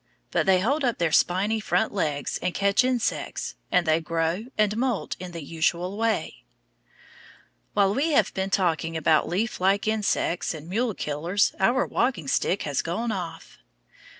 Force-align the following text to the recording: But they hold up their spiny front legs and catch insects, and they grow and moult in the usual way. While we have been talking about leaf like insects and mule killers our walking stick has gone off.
But 0.31 0.47
they 0.47 0.61
hold 0.61 0.83
up 0.83 0.97
their 0.97 1.11
spiny 1.11 1.59
front 1.59 1.93
legs 1.93 2.39
and 2.41 2.55
catch 2.55 2.83
insects, 2.83 3.53
and 3.71 3.85
they 3.85 4.01
grow 4.01 4.45
and 4.57 4.75
moult 4.75 5.15
in 5.19 5.31
the 5.31 5.43
usual 5.43 5.95
way. 5.95 6.43
While 7.75 7.93
we 7.93 8.09
have 8.13 8.33
been 8.33 8.49
talking 8.49 8.97
about 8.97 9.29
leaf 9.29 9.59
like 9.61 9.87
insects 9.87 10.55
and 10.55 10.67
mule 10.67 10.95
killers 10.95 11.53
our 11.59 11.85
walking 11.85 12.27
stick 12.27 12.63
has 12.63 12.81
gone 12.81 13.11
off. 13.11 13.59